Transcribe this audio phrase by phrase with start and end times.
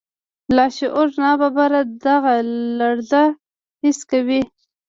[0.55, 2.33] لاشعور ناببره دغه
[2.79, 3.23] لړزه
[3.81, 4.41] حس کوي.